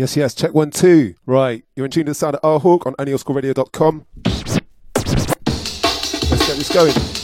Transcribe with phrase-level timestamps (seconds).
[0.00, 0.34] Yes, yes.
[0.34, 1.14] Check one, two.
[1.26, 1.62] Right.
[1.76, 4.06] You're in tune to the sound of R Hawk on OnlyOldSchoolRadio.com.
[4.24, 4.58] Let's
[6.46, 7.19] get this going.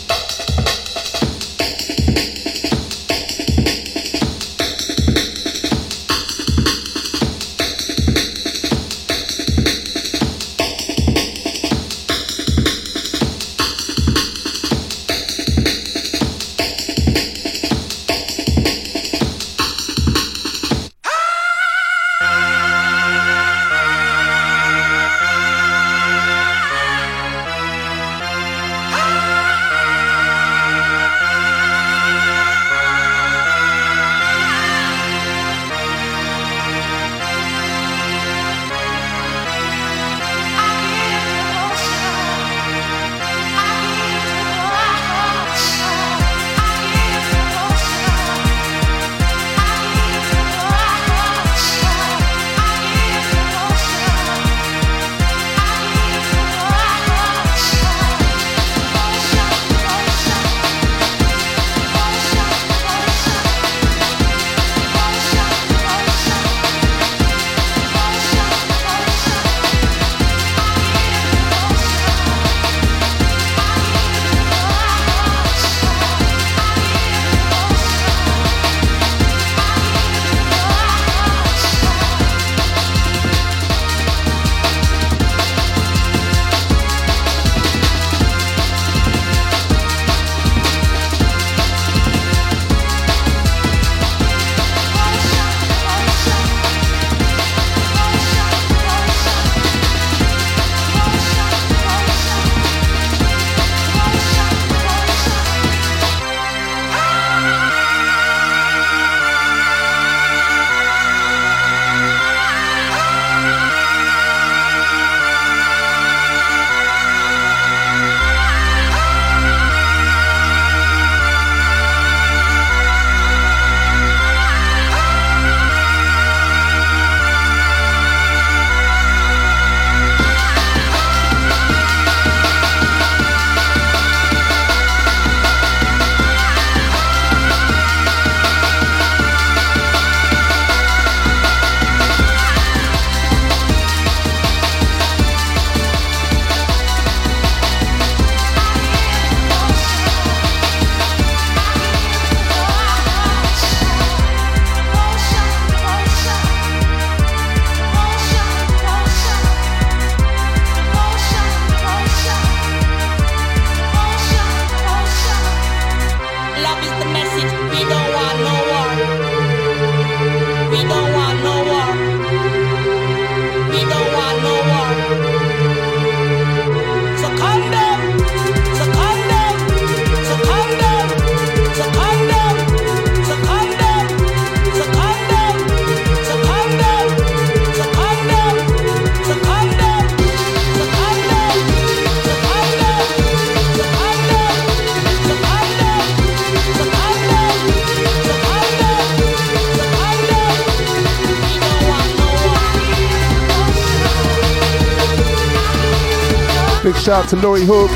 [207.06, 207.88] Shout out to Laurie Hook,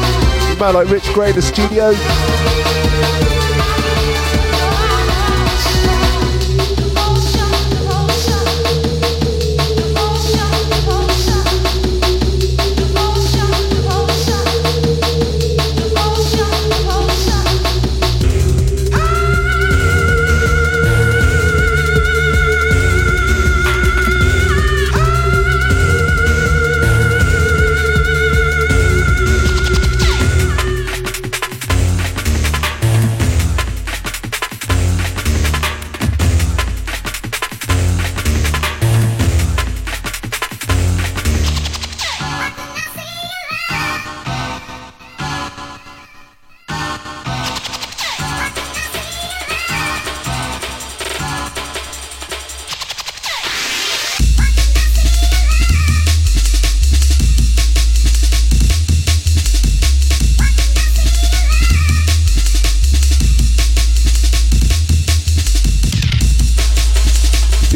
[0.60, 2.59] man like Rich Gray the studio.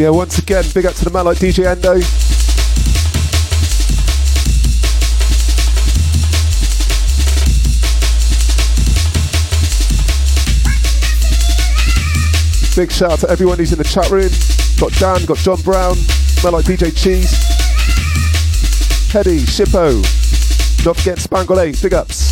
[0.04, 1.94] Yeah, once again, big up to the man like DJ Endo.
[12.76, 14.28] Big shout out to everyone who's in the chat room.
[14.78, 17.30] Got Dan, got John Brown, smell like DJ Cheese,
[19.10, 20.04] Teddy, Shippo,
[20.84, 22.23] not forget Spangle 8, big ups.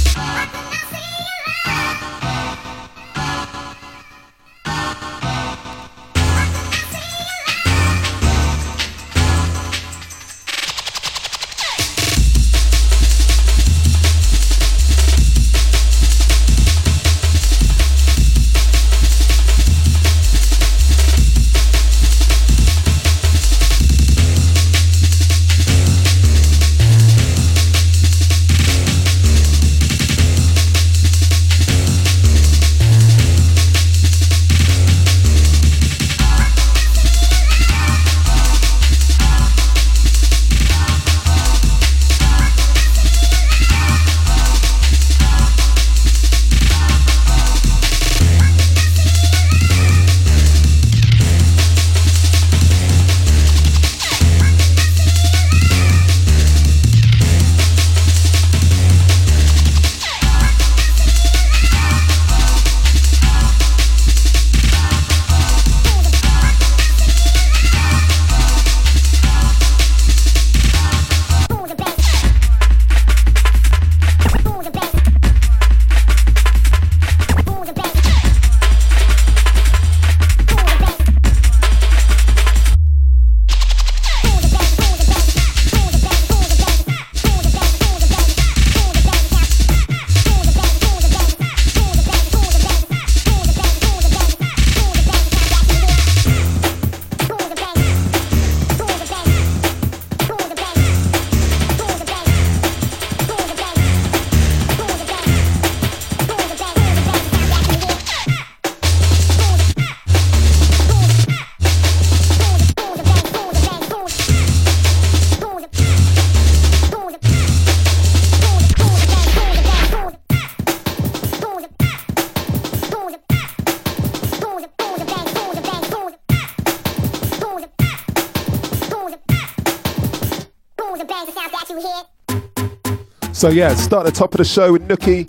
[133.42, 135.26] So yeah, start the top of the show with Nookie.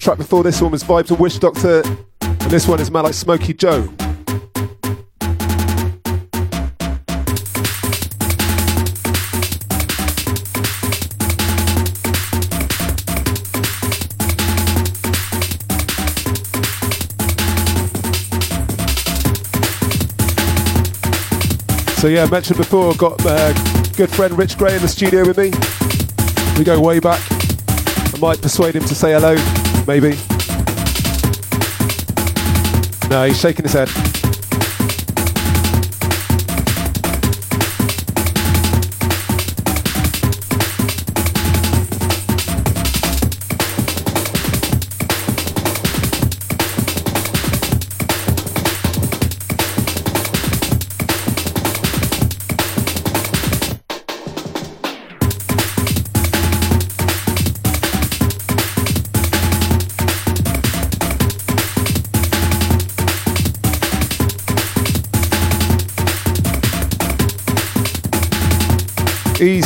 [0.00, 1.84] Track before this one was Vibes of Wishdokta,
[2.20, 3.82] and this one is man like Smokey Joe.
[21.98, 23.52] So yeah, mentioned before, got uh,
[23.92, 26.01] good friend Rich Gray in the studio with me.
[26.58, 27.20] We go way back.
[28.14, 29.34] I might persuade him to say hello,
[29.86, 30.18] maybe.
[33.08, 34.21] No, he's shaking his head.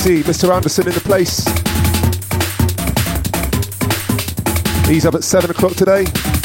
[0.07, 0.55] Mr.
[0.55, 1.45] Anderson in the place.
[4.87, 6.36] He's up at 7 o'clock today.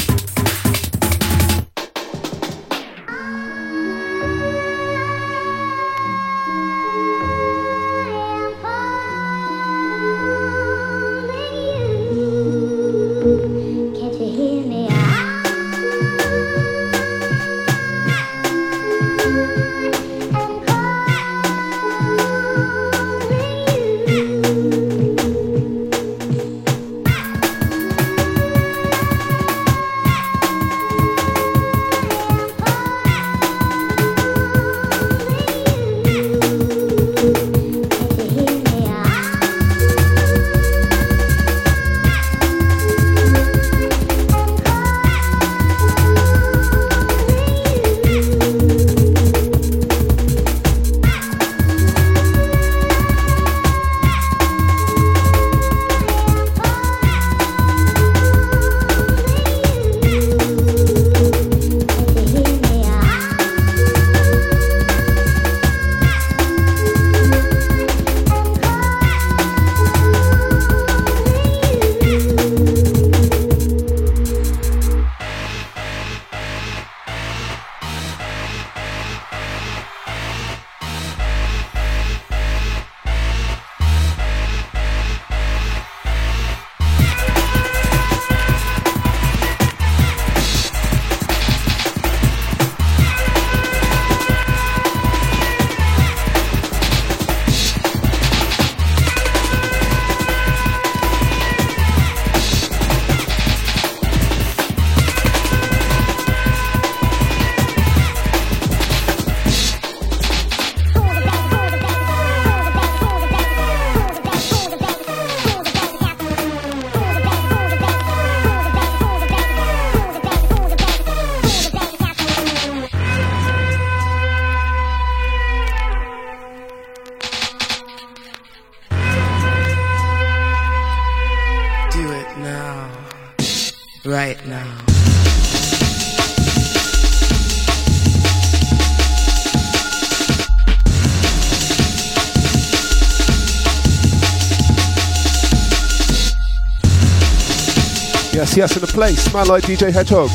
[148.42, 149.32] Yes, yes, in the place.
[149.32, 150.28] Man like DJ Hedgehog.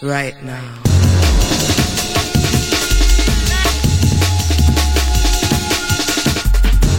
[0.00, 0.62] Right now.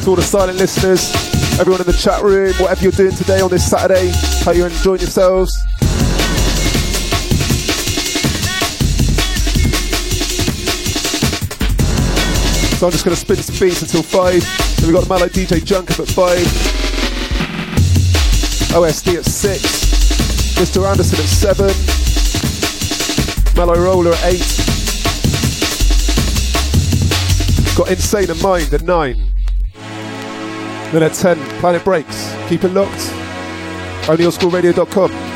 [0.03, 1.11] To all the silent listeners,
[1.59, 4.11] everyone in the chat room, whatever you're doing today on this Saturday,
[4.45, 5.57] how you're enjoying yourselves.
[12.79, 14.31] So I'm just going to spin some beats until 5.
[14.77, 16.37] Then we've got the Mallow DJ Junk up at 5.
[18.71, 19.61] OSD at 6.
[20.55, 20.89] Mr.
[20.89, 21.67] Anderson at 7.
[23.57, 24.39] Mellow Roller at 8.
[27.75, 29.33] Got Insane in Mind at 9.
[30.93, 32.33] Then at 10, Planet Breaks.
[32.47, 33.11] Keep it locked.
[34.07, 35.28] OnlyOldSchoolRadio.com.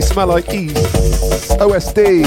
[0.00, 0.76] Smell Like East,
[1.58, 2.24] OSD.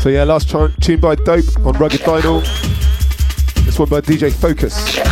[0.00, 0.48] So yeah, last
[0.80, 2.42] tune by Dope on Rugged Vinyl.
[3.64, 5.05] This one by DJ Focus.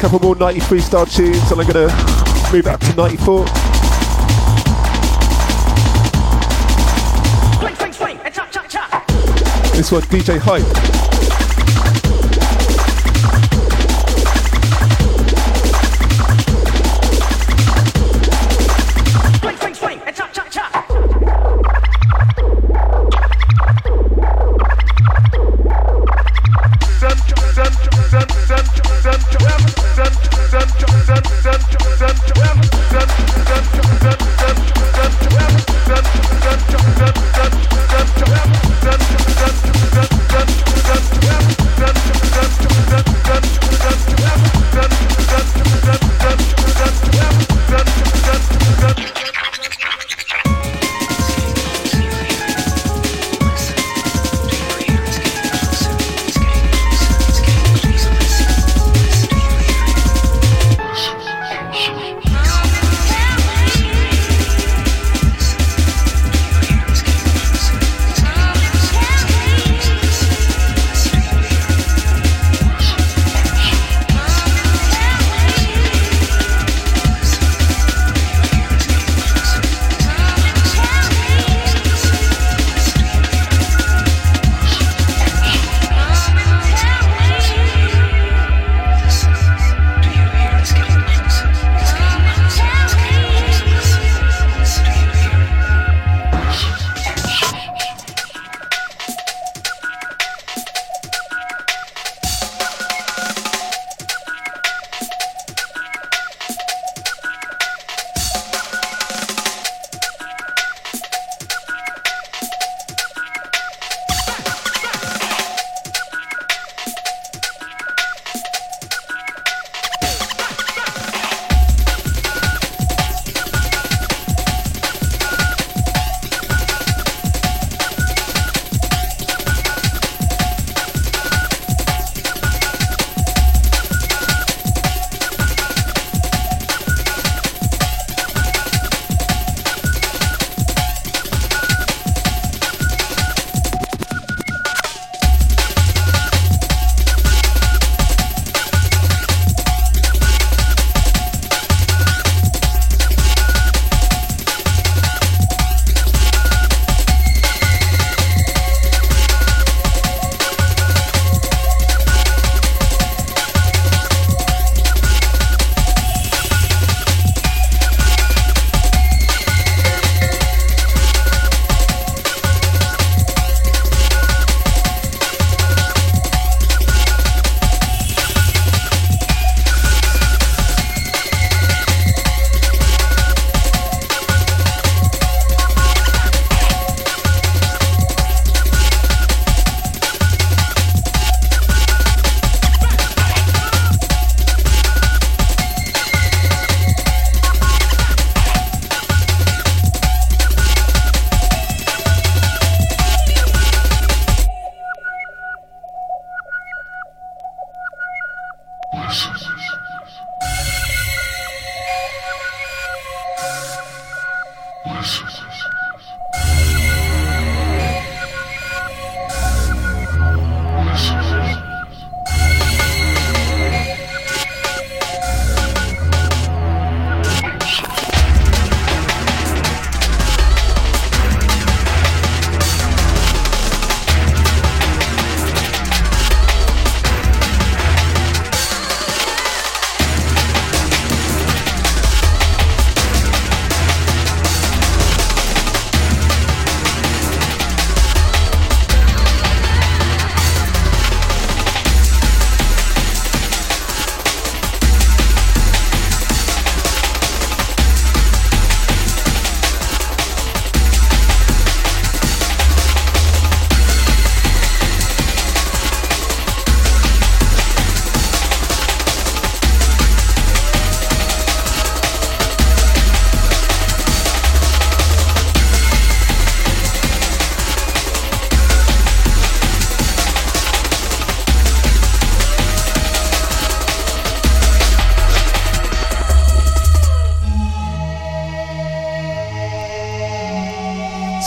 [0.00, 1.88] Couple more 90 freestyle tunes and I'm gonna
[2.50, 3.44] move up to 94.
[9.74, 10.99] This one, DJ Hype.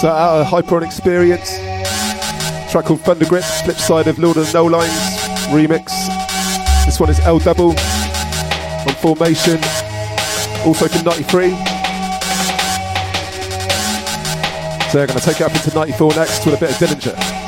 [0.04, 1.60] So out of Hyper-On Experience,
[2.70, 4.92] track called Thunder Grip, flip side of Lord of the Null Lines
[5.48, 5.86] remix.
[6.84, 9.60] This one is L Double on Formation,
[10.66, 11.52] also from 93.
[14.90, 17.43] So they're going to take it up into 94 next with a bit of Dillinger.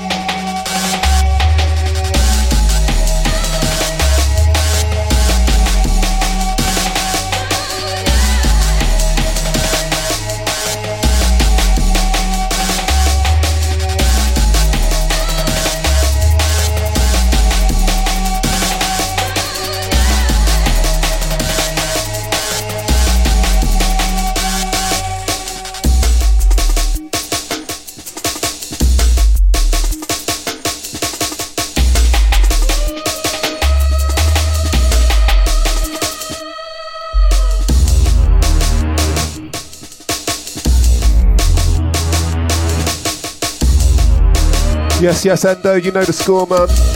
[45.05, 46.94] Yes, yes, Endo, uh, you know the score, man.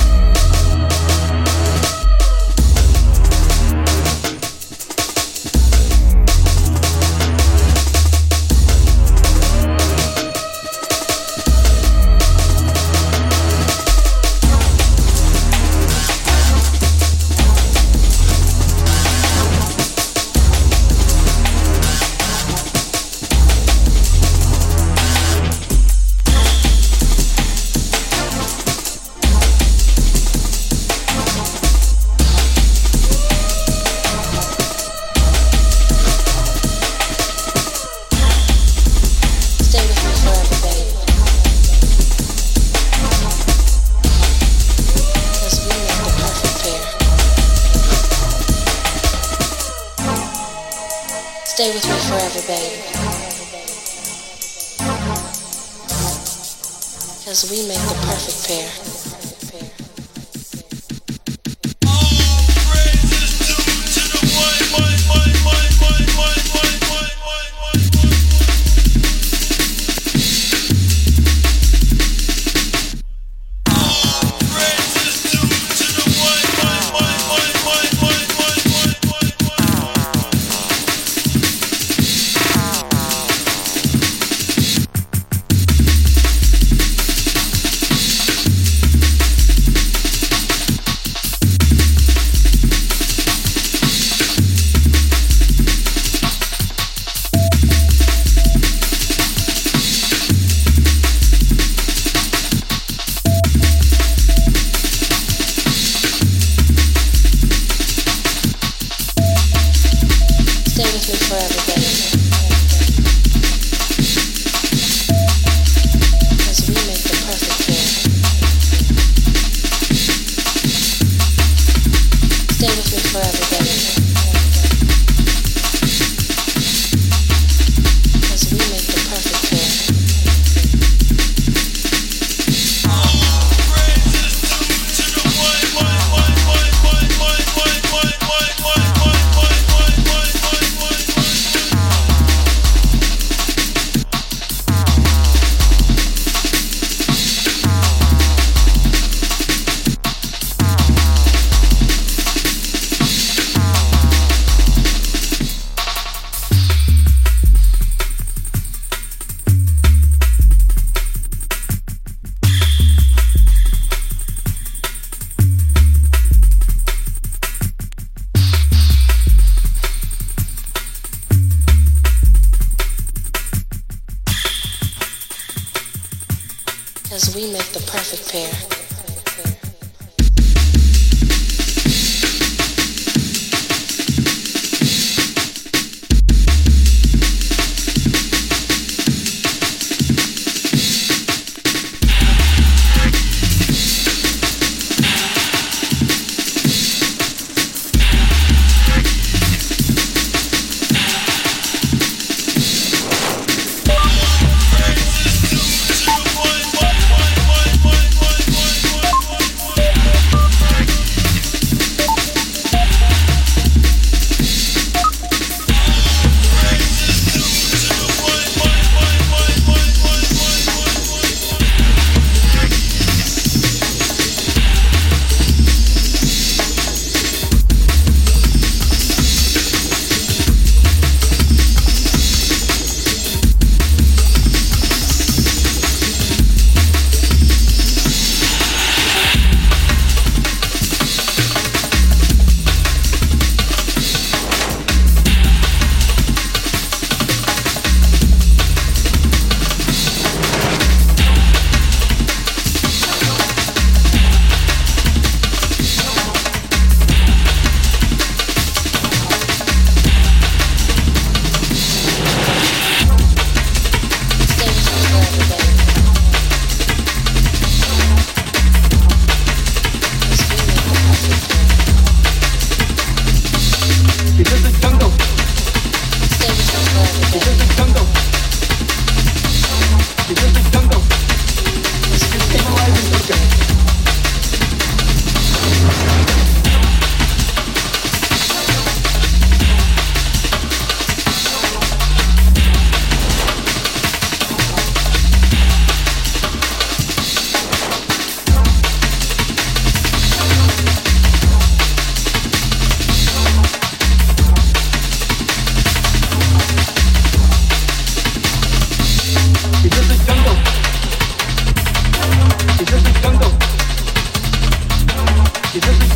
[315.71, 316.08] You just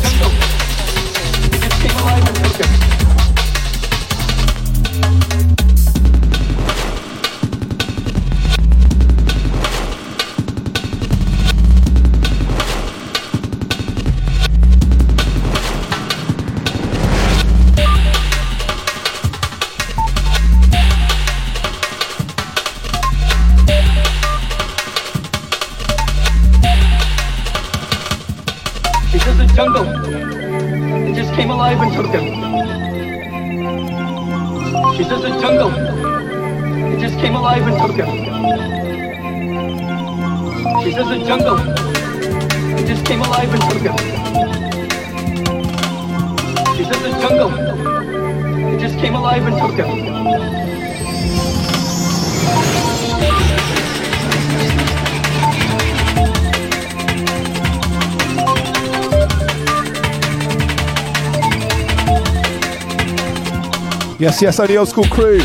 [64.34, 65.38] Yes, yes, only old school crew.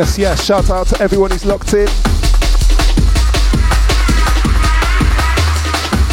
[0.00, 1.86] Yes, yes, shout out to everyone who's locked in.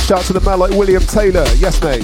[0.03, 1.45] Shout out to the man like William Taylor.
[1.55, 2.03] Yes, mate.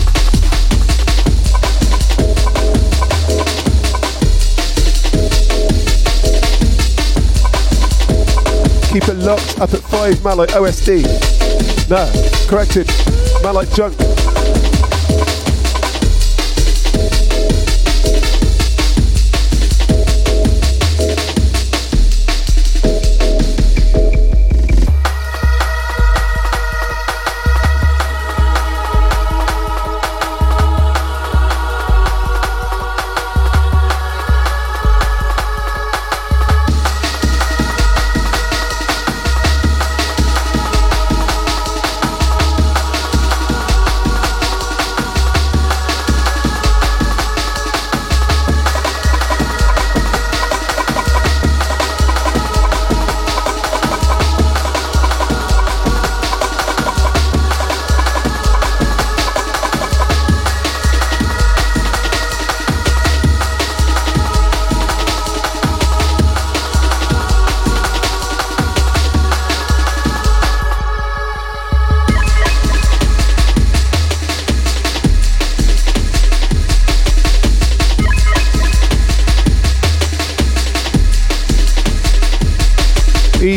[8.87, 11.03] Keep it locked up at 5, man like OSD.
[11.89, 12.09] No,
[12.47, 12.89] corrected.
[13.43, 14.12] Like Junk.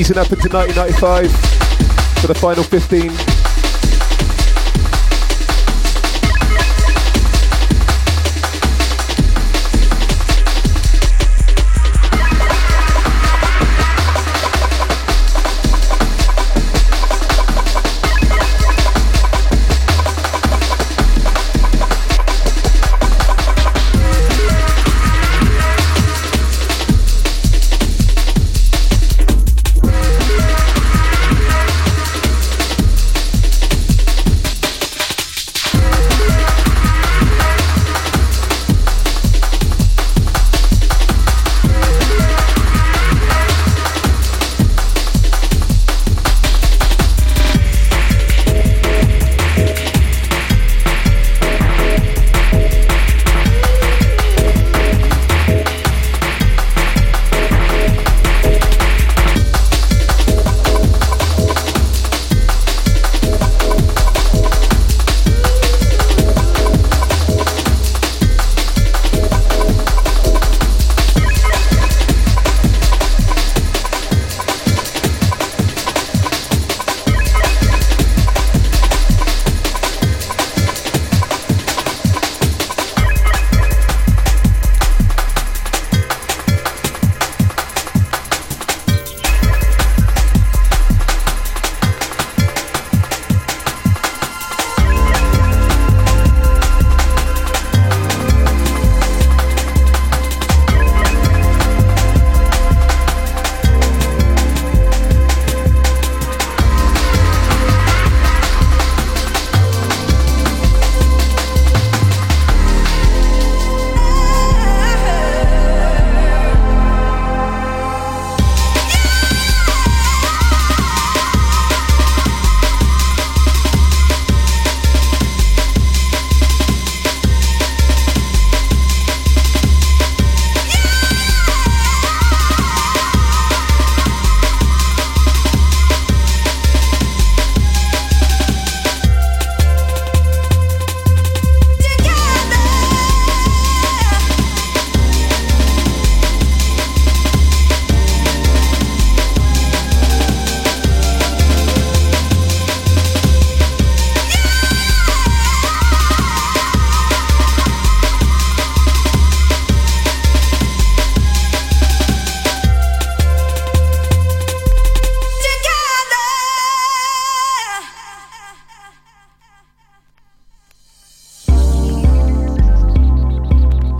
[0.06, 3.35] Easing up into 1995 for the final 15.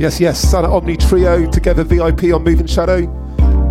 [0.07, 3.09] Yes, yes, Sana Omni Trio, together VIP on Moving Shadow.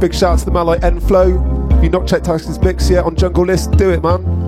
[0.02, 1.78] Big shout out to the man like Enflow.
[1.78, 4.45] If you've not checked his mix yet on Jungle List, do it, man.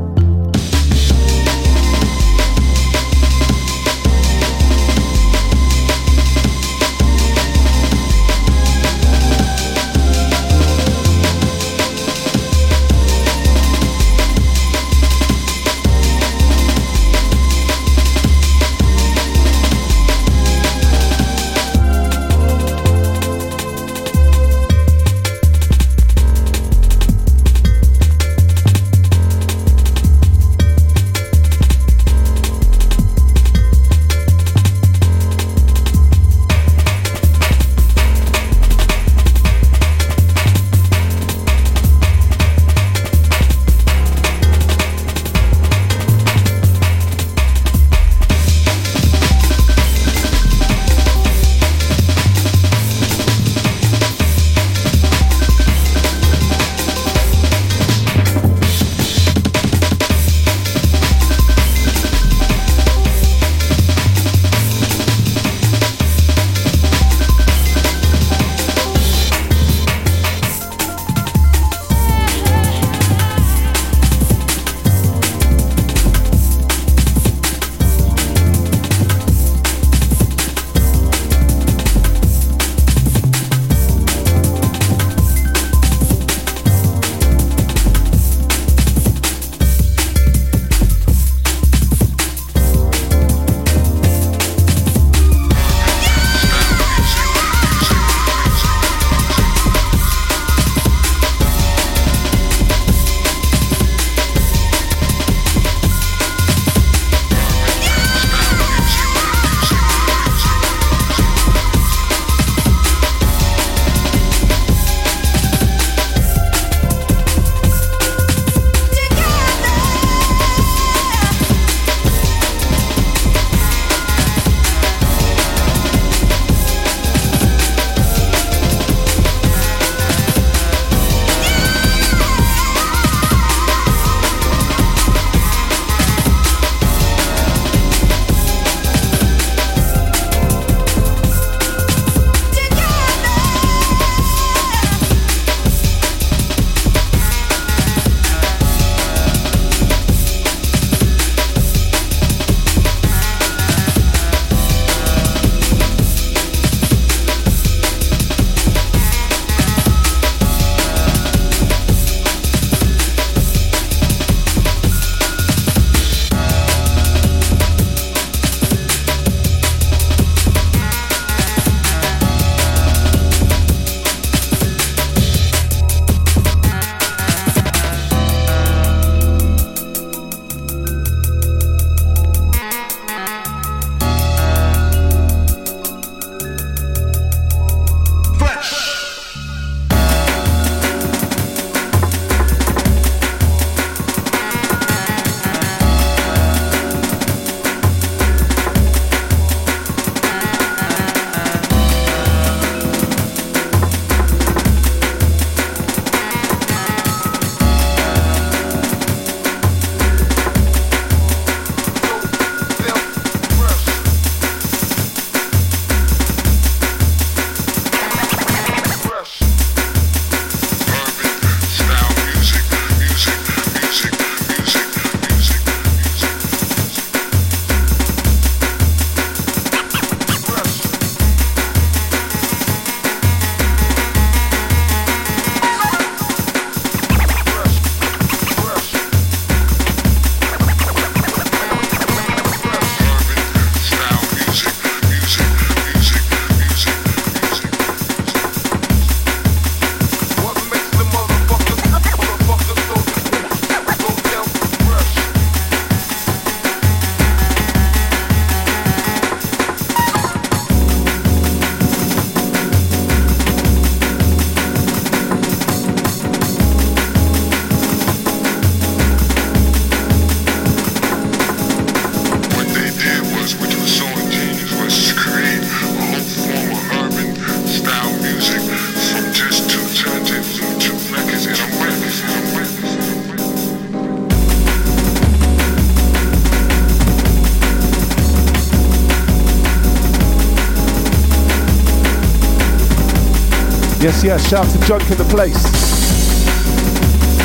[294.17, 295.63] Yes, yes, shout to Junk in the place.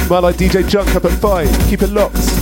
[0.08, 1.68] My like DJ Junk up at 5.
[1.68, 2.41] Keep it locked.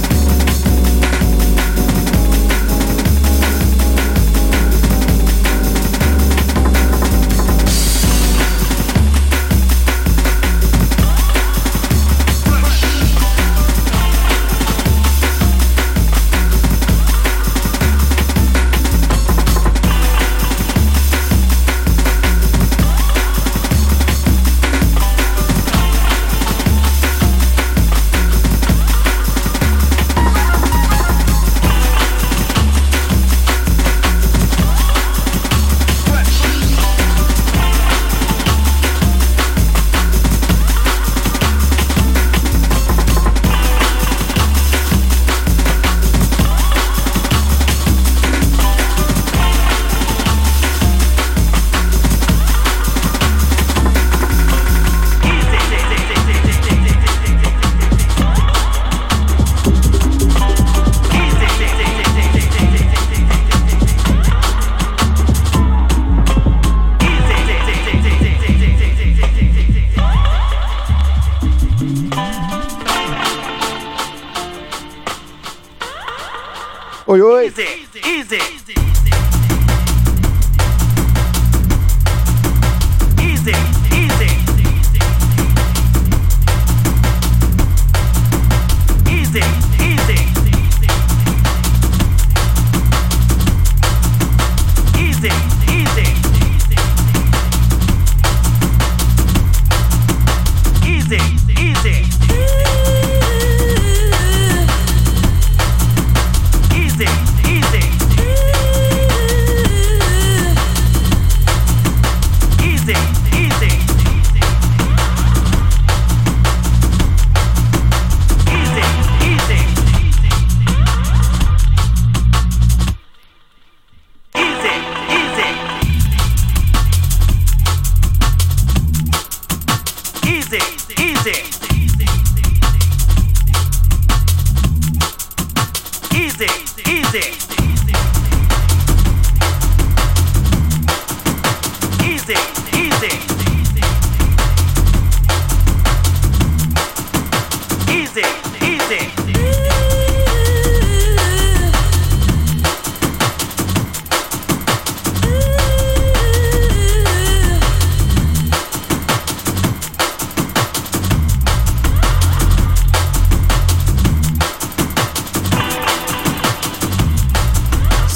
[77.10, 77.46] Oi, oi.
[77.46, 78.59] Easy, easy.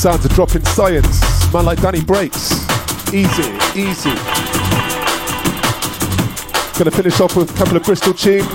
[0.04, 1.50] Sounds of dropping science.
[1.50, 2.52] Man like Danny Breaks.
[3.10, 3.42] Easy,
[3.74, 4.12] easy.
[6.78, 8.46] Gonna finish off with a couple of Bristol tunes.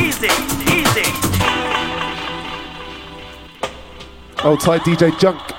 [0.00, 0.32] Easy,
[0.72, 1.12] easy.
[4.44, 5.55] Old tight DJ Junk.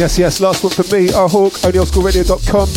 [0.00, 1.12] Yes, yes, last one for me.
[1.12, 2.68] Our Hawk, OnlyOldSchoolRadio.com.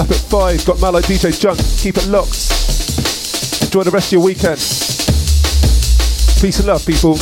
[0.00, 1.58] Up at 5, got Mallow DJ Junk.
[1.76, 3.60] Keep it locked.
[3.62, 4.56] Enjoy the rest of your weekend.
[6.40, 7.18] Peace and love, people.